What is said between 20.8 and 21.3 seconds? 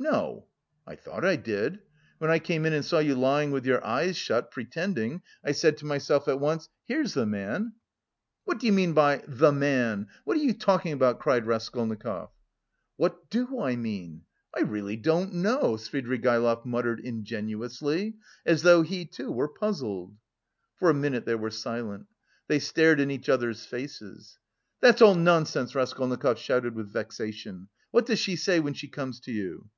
a minute